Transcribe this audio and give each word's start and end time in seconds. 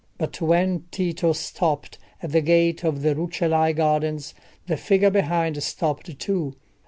But 0.17 0.41
when 0.41 0.85
Tito 0.89 1.31
stopped 1.33 1.99
at 2.23 2.31
the 2.31 2.41
gate 2.41 2.83
of 2.83 3.03
the 3.03 3.13
Rucellai 3.13 3.71
gardens, 3.73 4.33
the 4.65 4.75
figure 4.75 5.11
behind 5.11 5.61
stopped 5.61 6.17
too. 6.17 6.55